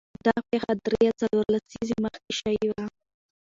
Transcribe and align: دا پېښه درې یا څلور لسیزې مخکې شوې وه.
دا 0.25 0.35
پېښه 0.49 0.73
درې 0.85 0.99
یا 1.07 1.13
څلور 1.21 1.45
لسیزې 1.55 1.95
مخکې 2.05 2.31
شوې 2.39 2.65
وه. 2.71 2.83